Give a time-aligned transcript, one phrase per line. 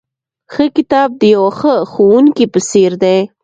[0.53, 3.19] ښه کتاب د یوه ښه ښوونکي په څېر دی.